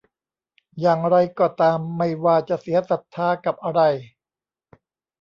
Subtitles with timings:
[0.81, 3.81] อย่างไรก็ตาม ไม่ว่าจะเสียศรัทธากับอะไร